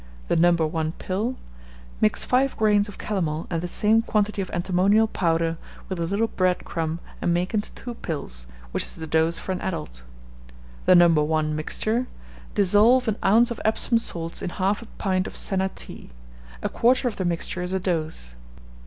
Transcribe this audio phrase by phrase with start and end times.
[0.29, 0.51] (The No.
[0.53, 1.35] 1 pill:
[2.01, 6.25] Mix 5 grains of calomel and the same quantity of antimonial powder, with a little
[6.25, 10.01] bread crumb, and make into two pills, which is the dose for an adult.
[10.87, 11.07] The No.
[11.09, 12.07] 1 mixture:
[12.55, 16.09] Dissolve an ounce of Epsom salts in half a pint of senna tea.
[16.63, 18.33] A quarter of the mixture is a dose.)